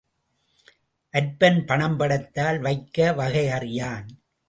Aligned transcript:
அற்பன் 1.13 1.65
பணம் 1.65 1.97
படைத்தால் 1.97 2.59
வைக்க 2.59 3.13
வகை 3.13 3.49
அறியான். 3.49 4.07